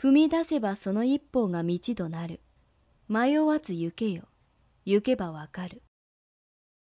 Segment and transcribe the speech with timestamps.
[0.00, 2.40] 踏み出せばその一歩が道となる。
[3.06, 4.22] 迷わず行けよ。
[4.86, 5.82] 行けばわかる。